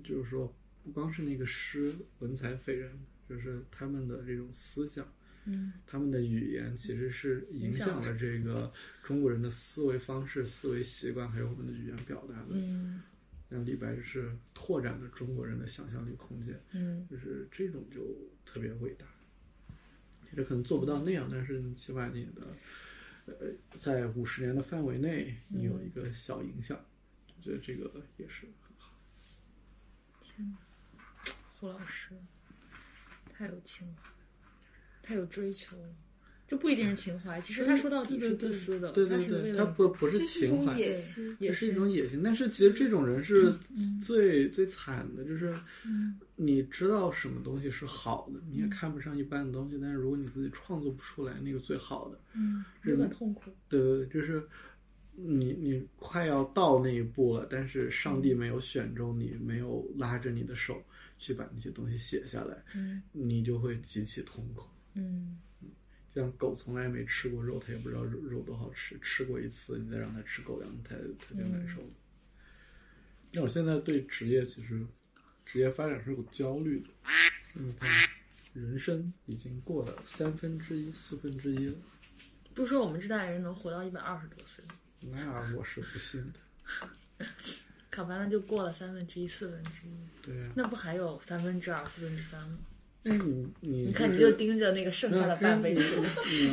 [0.05, 2.91] 就是说，不光是那个诗文采斐然，
[3.29, 5.07] 就是他们的这种思想，
[5.45, 12.55] 嗯他们的语言其实是影响了这个中国人的思维方式、思维习惯，还有我们的语言表达的。
[12.55, 13.03] 嗯
[13.51, 18.03] 像李白就是拓展了中国人的想象力空间，嗯就是这种就
[18.45, 19.07] 特别伟大。
[20.23, 22.47] 其实可能做不到那样，但是你起码你的，
[23.25, 23.35] 呃，
[23.79, 26.79] 在五十年的范围内，你有一个小影响，
[27.35, 28.93] 我觉得这个也是很好。
[31.55, 32.11] 胡老师
[33.33, 34.13] 太有情怀，
[35.03, 35.95] 太有追求了。
[36.49, 41.37] 这不一定是情怀，其实他说到底是自私的，对对对，他是为了他不不是这是一种情怀，野心。
[41.39, 42.23] 也是一种野心。
[42.25, 43.53] 但是其实这种人是
[44.03, 45.55] 最最惨的，就是
[46.37, 53.51] 你知道什么东西是好的，你也看不上一般的东西，但是如果你自己创作不出来那个最好的，嗯，有点痛苦。
[53.69, 54.43] 对对对，就是
[55.13, 60.83] 你你快要到那一步了，但是上帝没有选中你，没有拉着你的手
[61.19, 64.65] 去把那些东西写下来，嗯你就会极其痛苦。
[64.95, 65.39] 嗯
[66.19, 71.89] 像狗从来没吃过肉，它也不知道肉肉多好吃，吃过一次，你再让它吃狗粮，它它就难受了。
[73.33, 74.85] 那我现在对职业其实
[75.47, 76.89] 职业发展是有焦虑的，
[77.55, 77.87] 因为他
[78.53, 81.77] 人生已经过了三分之一、四分之一了，
[82.55, 84.65] 不是说我们这代人能活到一百二十多岁，
[85.03, 87.27] 那我是不信的。
[87.91, 92.59] 考完了就过了三分之一、四分之一，对啊，那不还有三分之二、四分之三吗？
[93.03, 95.83] 那你你你看，你就盯着那个剩下的半辈子。
[96.31, 96.53] 嗯，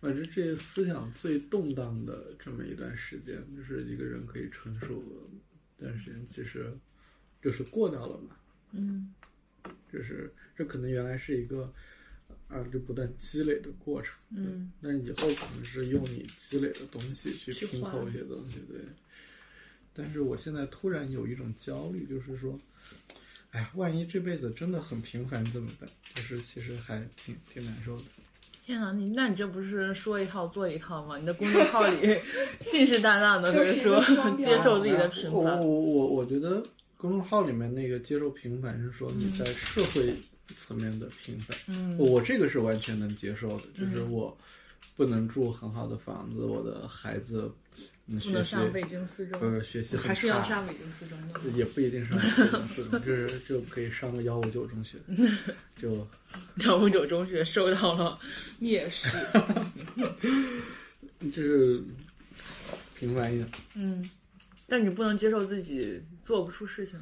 [0.00, 5.04] 反正这思想最动荡的这么一段时间，就是一个人可以承受的
[5.78, 6.70] 段时间，其实
[7.40, 8.36] 就是过掉了嘛。
[8.72, 9.14] 嗯
[9.90, 11.72] 就是这可能原来是一个
[12.48, 14.14] 啊，就不断积累的过程。
[14.30, 18.80] 嗯，但是以后可能是用你积累的东西去去拼凑一些东西，对。
[19.94, 22.60] 但是我现在突然有一种焦虑，就是说，
[23.56, 25.88] 哎呀，万一这辈子真的很平凡怎么办？
[26.14, 28.04] 就是其实还挺挺难受的。
[28.66, 31.16] 天哪，你那你这不是说一套做一套吗？
[31.16, 32.20] 你的公众号里
[32.60, 33.98] 信誓旦旦的跟说
[34.36, 35.58] 接受自己的平凡。
[35.58, 36.62] 我我我觉得
[36.98, 40.14] 公众号里面那个接受平凡是说你在社会
[40.54, 44.36] 层面的平凡，嗯我这个是完全能接受的，就是我
[44.96, 51.40] 不能住很好的房子，我的孩子嗯不学习能上北京四中，呃学习还是要上北京四中的。
[51.56, 54.98] 也不一定上北京四中， 就是就可以上个幺五九中学，
[55.80, 56.06] 就
[56.64, 58.18] 幺五九中学受到了
[58.60, 59.08] 蔑视。
[61.32, 61.82] 就是
[62.96, 63.50] 平凡一点。
[63.74, 64.08] 嗯，
[64.68, 67.00] 但你不能接受自己做不出事情。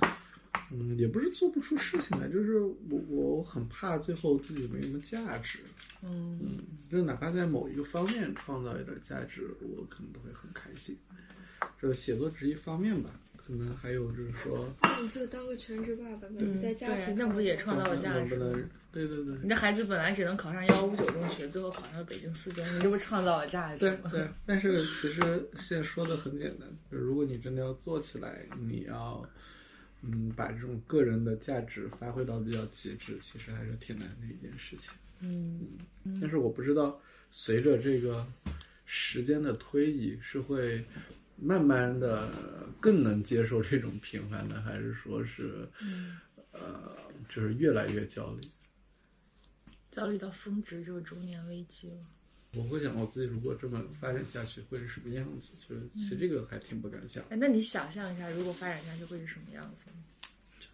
[0.77, 5.61] 嗯，也不是做不出事情来，就是我我很怕最后自己没什么价值。
[6.03, 6.59] 嗯嗯，
[6.91, 10.97] 就是哪怕在某一个方面创造一点价值，我可能都会很开心。
[11.81, 18.69] 这写作只是一方面吧，可能还有就是说，那你就当个全职爸爸呗，嗯你在家庭那不也创造了价值能不能？
[18.93, 24.11] 对对对你这孩子本来只能考上幺五九中学，最后考上了北京四中，你这不创造了价值吗？
[24.11, 25.21] 对对，但是其实
[25.59, 29.27] 现在说的很简单，就是如果你真的要做起来，你要
[30.07, 34.90] 嗯把这种个人的价值发挥到比较极致，其实还是挺难的一件事情。
[35.21, 35.79] 嗯
[36.21, 38.27] 但是我不知道，随着这个
[38.85, 40.85] 时间的推移，是会
[41.37, 42.31] 慢慢的
[42.81, 45.69] 更能接受这种平凡的，还是说是
[46.53, 46.97] 呃，
[47.29, 48.43] 就是越来越焦虑？
[49.90, 52.03] 焦虑到峰值就是中年危机了。
[52.57, 55.55] 我会想我自己如果这么发展下去会是什么样子？
[55.69, 59.85] 就是其实这个还挺不敢想，哎，那你想象一下，如果发展下去会是什么样子？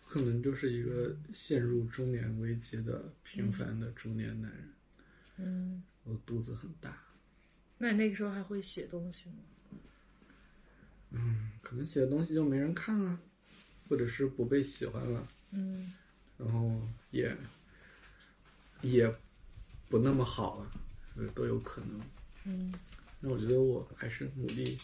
[0.07, 4.73] 可能就是一个陷入中年危机的平凡的中年男人。
[5.37, 7.01] 嗯，我肚子很大，
[7.79, 9.37] 那你那个时候还会写东西吗？
[11.11, 13.21] 嗯，可能写的东西就没人看了，
[13.88, 15.27] 或者是不被喜欢了。
[15.53, 15.93] 嗯
[16.38, 17.37] 然后也
[18.81, 19.12] 也
[19.88, 20.71] 不那么好了，
[21.16, 22.01] 呃，都有可能。
[22.44, 22.73] 嗯
[23.20, 24.79] 那我觉得我还是努力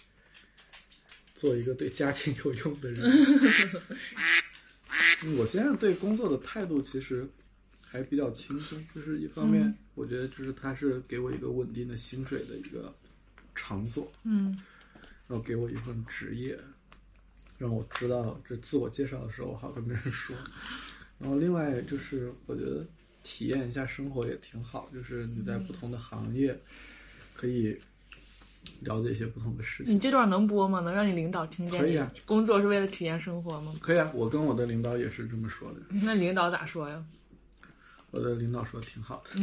[1.34, 3.02] 做一个对家庭有用的人。
[5.24, 7.26] 嗯 我现在对工作的态度其实
[7.80, 12.94] 还比较轻松，就是一方面嗯，我觉得就是它是给我一个稳定的薪水的一个
[13.54, 14.58] 场所，嗯
[15.26, 16.58] 然后给我一份职业，
[17.58, 20.36] 让我知道这自我介绍的时候好跟别人说。
[21.18, 22.86] 然后另外就是我觉得
[23.28, 26.56] 体验一下生活也挺好，就是你在不同的行业
[27.34, 27.76] 可以
[28.82, 29.92] 了解一些不同的事情。
[29.92, 30.78] 你这段能播吗？
[30.78, 31.80] 能让你领导听见？
[31.80, 32.08] 可以啊。
[32.24, 33.74] 工作是为了体验生活吗？
[33.80, 35.80] 可以啊，我跟我的领导也是这么说的。
[35.90, 37.04] 那领导咋说呀？
[38.12, 39.34] 我的领导说挺好的，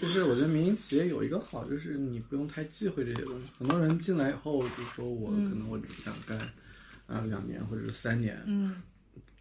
[0.00, 3.46] 就是我觉得民营企业有一个好，就是你不用太忌讳这些东西。
[3.58, 6.36] 很多人进来以后就说我可能我只想干
[7.06, 8.82] 啊、两年或者是三年，嗯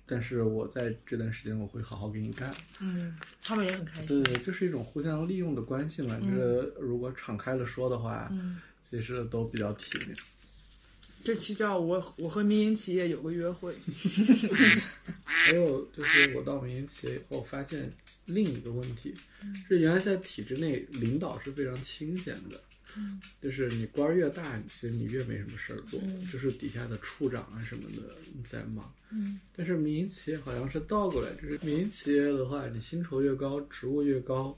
[0.07, 2.49] 但是我在这段时间我会好好给你干。
[2.79, 4.23] 嗯，他们也很开心。
[4.23, 6.17] 对对，这是一种互相利用的关系嘛。
[6.19, 10.15] 就是如果敞开了说的话，嗯，其实都比较体面。
[11.23, 13.75] 这期叫我我和民营企业有个约会。
[15.25, 17.91] 还有就是我到民营企业以后，发现
[18.25, 19.13] 另一个问题，
[19.67, 22.61] 是原来在体制内领导是非常清闲的，
[23.41, 25.99] 就是你官儿越大，其实你越没什么事儿做，
[26.31, 28.15] 就是底下的处长啊什么的
[28.49, 28.93] 在忙。
[29.11, 29.39] 嗯。
[29.55, 34.57] 但是民营企业好像是倒过来，就是民营企业的话，你薪酬越高，职务越高，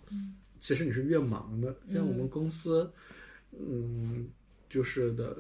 [0.59, 1.75] 其实你是越忙的。
[1.91, 2.89] 像我们公司，
[3.51, 4.27] 嗯，
[4.69, 5.35] 就是的，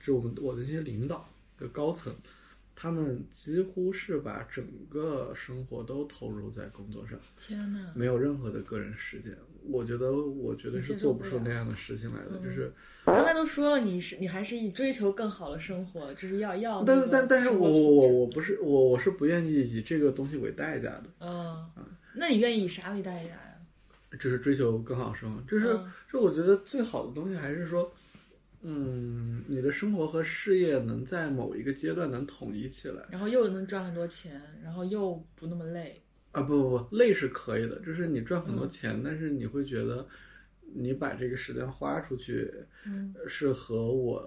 [0.00, 2.14] 就我们我的那些领导的高层，
[2.76, 7.92] 他们几乎是把整个生活都投入在工作上，天哪！
[7.96, 9.34] 没有任何的个人时间。
[9.68, 12.70] 我觉得，我绝对是做不出那样的事情来的，就是。
[13.06, 21.04] 刚才都说了，你是你还是以追求更好的生活，就是要要但是但但是我我我不是我我是不愿意以这个东西为代价的。
[21.20, 21.66] 嗯，
[22.14, 23.52] 那你愿意以啥为代价呀？
[24.20, 27.92] 就是追求更好生活，就是嗯就我觉得最好的东西还是说，
[28.62, 36.00] 嗯，你的生活和事业能在某一个阶段能统一起来然后又能赚很多钱，然后又不那么累。
[36.32, 36.42] 啊！
[36.42, 40.06] 不不不，累是可以的，就是你赚很嗯多钱，但是你会觉得
[40.74, 42.52] 你把这个时间花出去，
[42.84, 44.22] 嗯是和我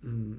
[0.00, 0.38] 嗯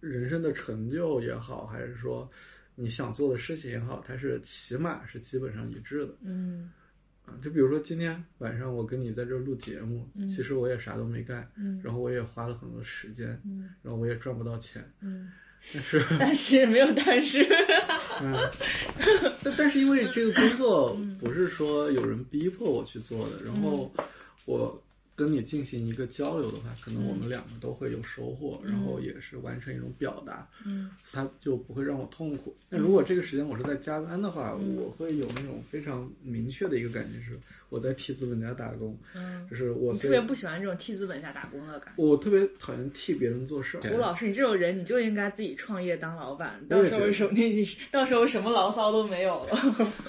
[0.00, 2.30] 人生的成就也好，还是说
[2.74, 6.14] 你想做的事情也好，它是起码是基本上一致的。
[6.20, 6.70] 嗯
[7.42, 10.28] 就比如说今天晚上我跟你在这儿录节目，嗯。
[10.28, 11.80] 其实我也啥都没干，嗯。
[11.82, 13.70] 然后我也花了很多时间，嗯。
[13.82, 15.30] 然后我也赚不到钱，嗯，
[15.72, 17.44] 但是，但是没有但是，
[18.22, 18.34] 嗯，
[19.42, 23.92] 但但是因为这个工作不是说有人逼迫我去做的，然后
[24.44, 24.82] 我
[25.18, 32.56] 跟你进行一个交流的话，可能我们两个都会有收获，然后也是完成一种表达，嗯他就不会让我痛苦。
[32.70, 37.36] 那如果这个时间我是在加班的话，嗯我会有那种非常明确的一个感觉是
[37.68, 42.00] 我在替资本家打工，嗯，就是我特别不喜欢这种替资本家打工的感觉。
[42.00, 43.80] 我特别讨厌替别人做事儿。
[43.92, 49.56] 吴老师，你这种人，你就应该自己创业当老板，到时候什么你到时候什么牢骚都没有了。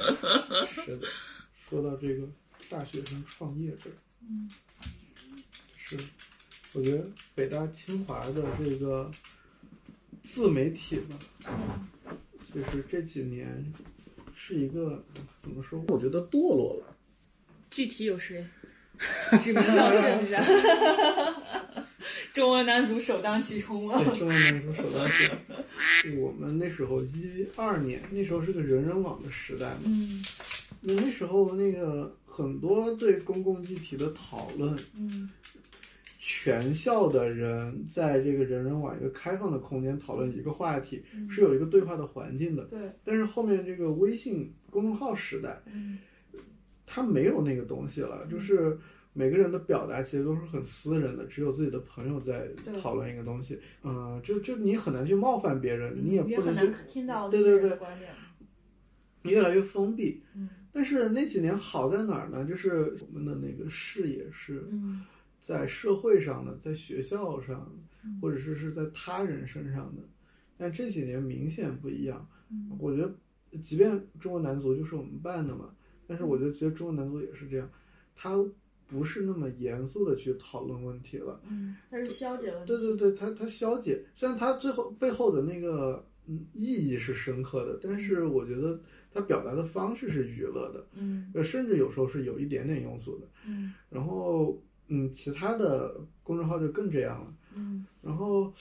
[0.69, 1.07] 是的，
[1.67, 2.27] 说到这个
[2.69, 4.49] 大学生创业这儿，嗯，
[5.89, 5.97] 是，
[6.73, 9.09] 我觉得北大清华的这个
[10.21, 11.17] 自媒体吧，
[12.53, 13.73] 就是这几年
[14.35, 15.03] 是一个
[15.39, 15.83] 怎么说？
[15.87, 16.95] 我觉得堕落了。
[17.71, 18.45] 具体有谁？
[19.41, 20.43] 指名道姓一下。
[22.33, 23.97] 中文男足首当其冲吗？
[23.97, 25.37] 对，中文男足首当其冲。
[26.21, 30.23] 我们那时候一二年，那时候是个人人网的时代嘛，嗯
[30.81, 35.29] 那那时候那个很多对公共议题的讨论，嗯
[36.31, 42.65] 全校的人在这个人人网一个开放的空间讨论一个话题，嗯是有一个对话的环境的。
[42.65, 45.97] 对，但是后面这个微信公众号时代，嗯
[46.85, 48.77] 它没有那个东西了，就是
[49.11, 52.47] 每个人的表达其实都是很私人的，只有自己的朋友在
[52.79, 53.59] 讨论一个东西。
[53.83, 57.75] 嗯、就就你很难去冒犯别人，你也不能去很难听到对对对。
[59.23, 60.21] 你越来越封闭。
[60.35, 62.45] 嗯但是那几年好在哪儿呢？
[62.45, 65.01] 就是我们的那个视野是嗯
[65.39, 67.71] 在社会上的，在学校上
[68.03, 70.01] 嗯，或者是是在他人身上的。
[70.57, 72.27] 但这几年明显不一样。
[72.51, 73.13] 嗯我觉得，
[73.61, 75.73] 即便中国男足就是我们办的嘛，
[76.07, 77.69] 但是我觉得其实中国男足也是这样，
[78.15, 78.35] 他
[78.87, 81.39] 不是那么严肃的去讨论问题了。
[81.47, 82.67] 嗯，他是消解问题。
[82.67, 93.27] 对对对，他他消解，虽然他最后背后的那个嗯意义是深刻的，但是我觉得他表达的方式是娱乐的，嗯呃，甚至有时候是有一点点庸俗的。
[93.47, 97.33] 嗯然后嗯，其他的公众号就更这样了。
[97.55, 98.53] 嗯然后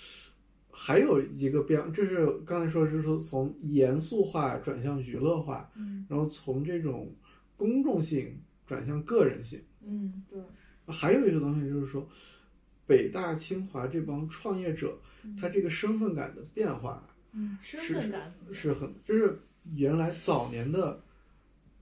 [0.70, 7.12] 还有一个变，这是刚才说，就是说从严肃化转向娱乐化，嗯然后从这种
[7.56, 9.60] 公众性转向个人性。
[9.82, 10.40] 嗯，对，
[10.86, 12.08] 还有一个东西就是说，
[12.86, 14.96] 北大清华这帮创业者，
[15.40, 19.38] 他这个身份感的变化嗯，身是份感是很，就是
[19.74, 21.00] 原来早年的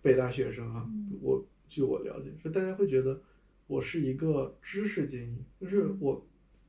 [0.03, 3.21] 北大学生啊、嗯我据我了解，是大家会觉得
[3.67, 6.25] 我是一个知识精英，就是我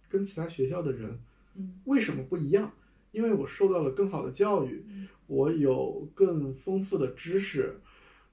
[0.09, 1.19] 跟其他学校的人
[1.55, 2.71] 嗯为什么不一样？
[3.11, 7.75] 因为我受到了更好的教育，嗯我有更丰富的知识，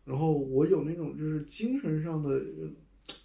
[0.05, 2.71] 然后我有那种就是精神上的呃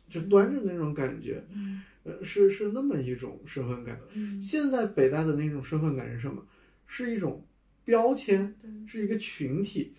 [0.10, 4.00] 就端着那种感觉，嗯呃，是是那么一种身份感。
[4.14, 6.46] 嗯现在北大的那种身份感是什么？
[6.88, 7.46] 是一种
[7.86, 8.56] 标签，
[8.88, 9.94] 是一个群体。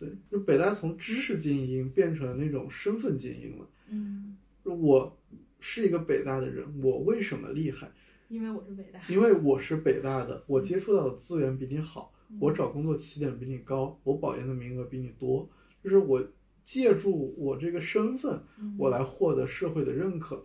[0.00, 3.68] 嗯对，就北大从知识精英变成那种身份精英了。
[3.88, 5.16] 嗯，我
[5.60, 7.90] 是一个北大的人，我为什么厉害？
[8.28, 9.00] 因为我是北大。
[9.08, 15.48] 因为我是北大的，我接触到的资源比你好，嗯我找工作起点比你高，我保研的名额比你多，
[15.82, 16.24] 就是我
[16.62, 20.44] 借助我这个身份，嗯我来获得社会的认可，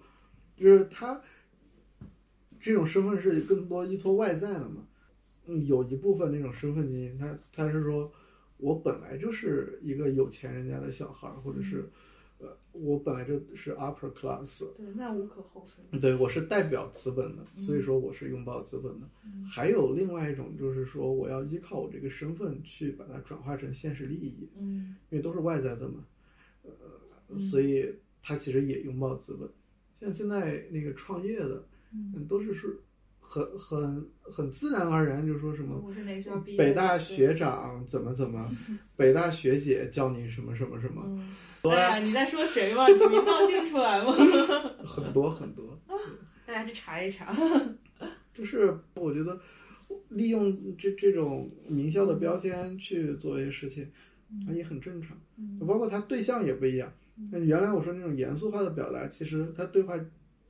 [0.55, 1.21] 就是他
[2.59, 4.87] 这种身份是更多依托外在的嘛。
[5.45, 8.11] 嗯，有一部分那种身份精英，他他是说，
[8.57, 11.89] 我本来就是一个有钱人家的小孩儿，或者是，
[12.39, 15.99] 呃，我本来就是 upper class，对，那无可厚非。
[15.99, 19.07] 对，我是代表资本的，嗯所以说我是拥抱资本的。
[19.45, 26.05] 还有另外一种就是说，我要依靠我这个身份去把它转化成现实利益，嗯因为都是外在的嘛，
[26.63, 29.49] 呃，所以他其实也拥抱资本。
[29.99, 31.63] 像现在那个创业的，
[31.93, 32.77] 嗯，都是是
[33.27, 36.57] 很很很自然而然，就说什么我是哪个学校毕业？
[36.57, 38.49] 北大学长怎么怎么，
[38.95, 41.27] 北大学姐教你什么什么什么，嗯。
[41.71, 42.87] 哎呀，你在说谁吗？
[42.87, 44.11] 你名道姓出来吗？
[44.85, 45.77] 很 多很多。
[46.45, 47.35] 大家去查一查。
[48.33, 49.39] 就是我觉得
[50.09, 53.83] 利用这这种名校的标签去做一些事情，
[54.47, 55.17] 啊也很正常。
[55.67, 56.91] 包括他对象也不一样。
[57.31, 59.95] 那原来我说那种严肃化的表达，其实他对话，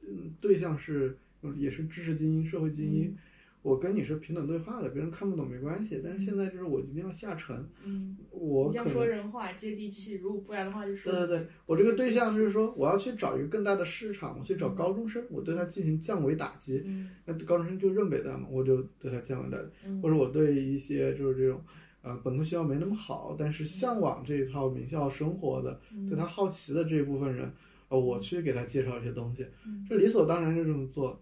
[0.01, 1.17] 嗯，对象是
[1.57, 3.15] 也是知识精英、社会精英。
[3.61, 5.99] 我跟你是平等对话的，别人看不懂没关系。
[6.03, 10.17] 但是现在就是我一定要下沉，嗯，我要说人话，接地气。
[10.17, 16.83] 如果不然的话，就是对对对，我这个对象就是说，我要去找一个更大的市场，我去找高中生，我对他进行降维打击。
[16.85, 19.69] 嗯那高中生就认北大嘛，我就对他降维打击。
[19.87, 21.59] 嗯或者我对一些就是这种，
[22.03, 27.51] 呃本科学校没那么好，但是向往这一套名校生活的，嗯对他好奇的这一部分人，
[27.89, 31.19] 呃，我去给他介绍一些东西，嗯这理所当然就这么做，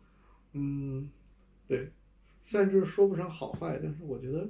[0.54, 1.10] 嗯，
[1.68, 1.92] 对，
[2.46, 4.50] 虽然就是说不上好坏，但是我觉得，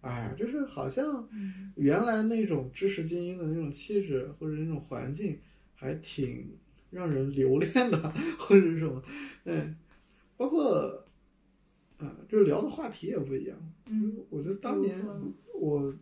[0.00, 5.38] 哎，就是好像嗯原来那种知识精英的那种气质或者那种环境，
[5.74, 6.56] 还挺
[6.90, 9.02] 让人留恋的，或者是什么，
[9.44, 9.74] 嗯，
[10.36, 11.04] 包括，
[11.98, 13.56] 啊、就是聊的话题也不一样。
[13.86, 15.04] 嗯我觉得当年
[15.54, 15.94] 我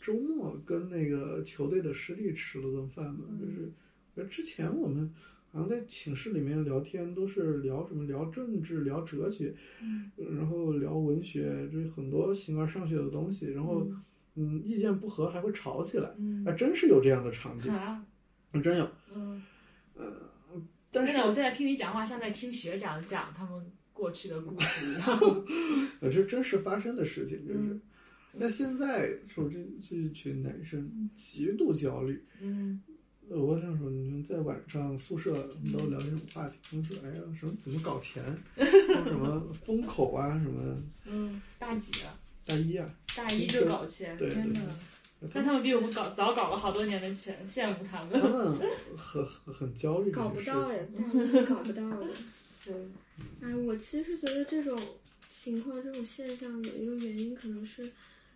[0.00, 3.72] 周末跟那个球队的师弟吃了顿饭嘛，嗯就是，
[4.16, 5.12] 呃，之前我们
[5.52, 13.86] 好像在寝室里面聊天都是聊什么聊政治、聊哲学，嗯然后聊文学，就是很多形而上学的东西，然后
[14.34, 18.02] 嗯意见不合还会吵起来，嗯还真是有这样的场景，啊
[18.62, 18.88] 真有。
[19.14, 19.42] 嗯，
[20.90, 25.18] 但是我现在听你讲话像在听学长讲他们过去的故事一样。
[26.00, 27.80] 呃，这真实发生的事情，就是嗯。
[28.34, 32.82] 那现在说这这一群男生极度焦虑，嗯
[33.30, 35.32] 呃我想说，你们在晚上宿舍
[35.72, 38.22] 都聊这种话题，他们说，哎呀，什么怎么搞钱，
[38.56, 38.64] 说
[39.04, 42.18] 什么风口啊，什么嗯，大几啊？
[42.44, 44.60] 大一啊，大一就搞钱，对对天哪！
[45.22, 48.58] 他但他们比我们搞早搞了好多年的钱，羡慕他们他们。
[48.96, 50.28] 很很很焦虑搞。
[50.28, 52.06] 不到呀，大一搞不到的。
[52.66, 52.74] 对，
[53.40, 54.76] 哎，我其实觉得这种
[55.30, 57.88] 情况、这种现象有一个原因，可能是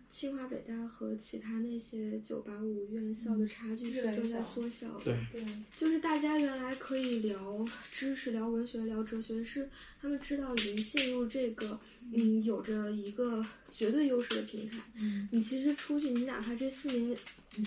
[0.09, 5.03] 清华、北大和其他那些九八五院校的差距是正在缩小的。
[5.03, 5.45] 对，对，
[5.75, 9.69] 就是大家原来可以聊知识、聊文学、聊哲学，是
[10.01, 11.79] 他们知道已经进入这个
[12.13, 14.77] 嗯有着一个绝对优势的平台。
[14.95, 17.15] 嗯，你其实出去，你哪怕这四年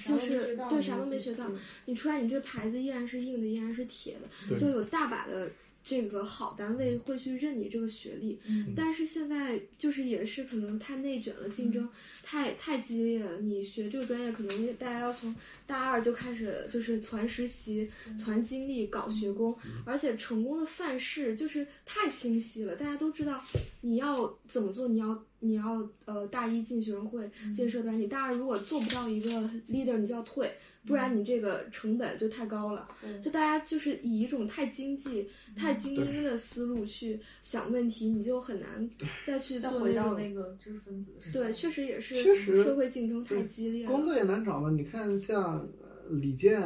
[0.07, 1.51] 就是对啥都没学到，
[1.84, 5.51] 你出来，你这牌子依然是硬的，依然是铁的，就有大把的
[5.91, 8.38] 这个好单位会去认你这个学历。
[8.47, 8.72] 嗯。
[8.76, 11.88] 但是现在就是也是可能太内卷了，竞争
[12.22, 13.41] 太太激烈了。
[13.41, 15.34] 你学这个专业，可能大家要从
[15.66, 23.43] 大二就开始就是攒实习、攒经历、搞学工，而且成功的范式就是太清晰了，大家都知道
[23.80, 29.30] 你要怎么做，你要你要呃大一进学生会、进社团，你大二如果做不到一个
[29.68, 30.55] leader，你就要退，
[30.87, 32.89] 不然你这个成本就太高了。
[33.05, 38.89] 嗯就大家就是以一种太经济、太精英的思路去想问题，你就很难
[39.24, 40.35] 再去再回到做那种。
[40.35, 41.12] 那个知识分子。
[41.33, 43.91] 对，确实也是确实社会竞争太激烈了。
[43.91, 44.70] 工作也难找嘛。
[44.70, 46.61] 你看像呃李健，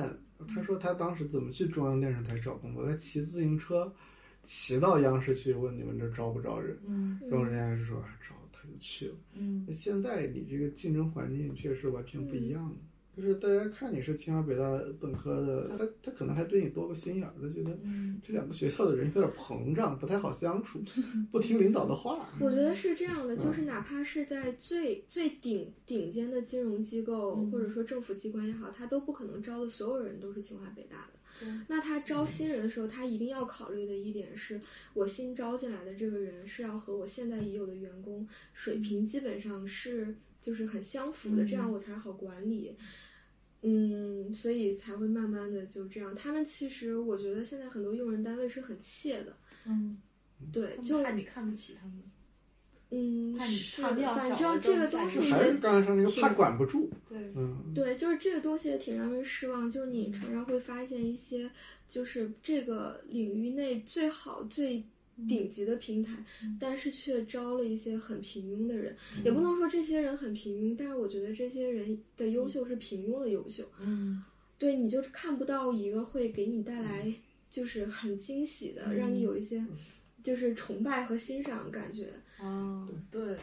[0.47, 3.93] 他说他当时怎么去中央电视台找工作，他骑自行车
[4.45, 9.15] 骑到央视去问你们这招不招人，嗯然后人家就说哎招，他就去了。
[9.35, 12.77] 嗯那现在你这个竞争环境确实完全不一样了。
[13.17, 14.63] 就是大家看你是清华北大
[15.01, 20.81] 本科的，他他可能还对你多个心眼儿，他觉得嗯这两个学校的人有点膨胀，不太好相处，
[21.31, 22.29] 不听领导的话。
[22.41, 31.19] 我觉得是这样的，嗯就是哪怕是在最最顶顶尖的金融机构，嗯或者说政府机关也好，他都不可能招的所有人都是清华北大的。
[31.41, 34.61] 对那他招新人的时候，他一定要考虑的一点是，
[34.93, 42.77] 我新招进来的这个人是要和我现在已有的员工水平基本上是就是很相符的，嗯这样我才好管理。
[43.67, 46.15] 嗯，所以才会慢慢的就这样。
[46.15, 49.35] 他们其实我觉得现在很多用人单位是很怯的，
[49.65, 49.97] 嗯，
[50.53, 52.03] 对，就怕你看不起他们。
[52.91, 53.35] 嗯，
[53.77, 59.69] 怕怕庙反正这个东西也还是刚才说那个挺怕管不住，对，嗯，对，就是这个东西也挺让人失望。
[59.69, 61.51] 就是你常常会发现一些，
[61.89, 64.85] 就是这个领域内最好、最
[65.29, 66.13] 顶级的平台，
[66.59, 68.97] 但是却招了一些很平庸的人。
[69.25, 73.65] 也不能说这些人很平庸，但是我觉得这些人的优秀是平庸的优秀。
[73.81, 74.23] 嗯。
[74.57, 77.13] 对你就看不到一个会给你带来
[77.51, 79.63] 就是很惊喜的，让你有一些
[80.23, 82.13] 就是崇拜和欣赏感觉。
[82.39, 83.37] 哦，对，